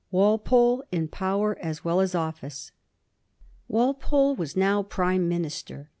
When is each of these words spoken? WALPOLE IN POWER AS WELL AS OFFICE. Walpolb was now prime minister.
WALPOLE 0.09 0.83
IN 0.91 1.09
POWER 1.09 1.59
AS 1.61 1.85
WELL 1.85 1.99
AS 2.01 2.15
OFFICE. 2.15 2.71
Walpolb 3.69 4.37
was 4.39 4.57
now 4.57 4.81
prime 4.81 5.29
minister. 5.29 5.89